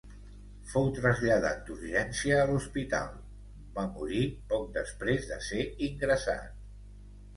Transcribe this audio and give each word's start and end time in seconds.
Fou 0.69 0.87
traslladat 0.99 1.59
d'urgència 1.67 2.39
a 2.41 2.47
l'hospital, 2.51 3.11
on 3.59 3.69
va 3.77 3.85
morir 3.99 4.25
poc 4.55 4.67
després 4.79 5.29
de 5.33 5.39
ser 5.53 5.67
ingressat. 5.93 6.61